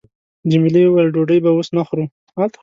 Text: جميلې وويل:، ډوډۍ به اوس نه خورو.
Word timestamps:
جميلې 0.51 0.81
وويل:، 0.85 1.09
ډوډۍ 1.15 1.39
به 1.43 1.49
اوس 1.53 1.67
نه 1.75 1.81
خورو. 1.87 2.05